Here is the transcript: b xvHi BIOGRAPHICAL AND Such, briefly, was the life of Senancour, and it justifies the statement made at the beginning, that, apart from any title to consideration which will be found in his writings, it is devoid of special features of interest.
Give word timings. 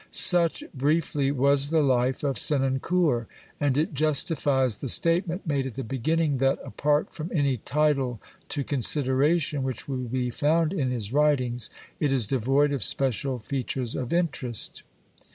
b 0.01 0.03
xvHi 0.03 0.11
BIOGRAPHICAL 0.11 0.41
AND 0.41 0.51
Such, 0.51 0.73
briefly, 0.73 1.31
was 1.31 1.69
the 1.69 1.83
life 1.83 2.23
of 2.23 2.35
Senancour, 2.39 3.27
and 3.59 3.77
it 3.77 3.93
justifies 3.93 4.77
the 4.79 4.89
statement 4.89 5.45
made 5.45 5.67
at 5.67 5.75
the 5.75 5.83
beginning, 5.83 6.39
that, 6.39 6.57
apart 6.65 7.13
from 7.13 7.29
any 7.31 7.57
title 7.57 8.19
to 8.49 8.63
consideration 8.63 9.61
which 9.61 9.87
will 9.87 9.97
be 9.97 10.31
found 10.31 10.73
in 10.73 10.89
his 10.89 11.13
writings, 11.13 11.69
it 11.99 12.11
is 12.11 12.25
devoid 12.25 12.71
of 12.73 12.83
special 12.83 13.37
features 13.37 13.95
of 13.95 14.11
interest. 14.11 14.81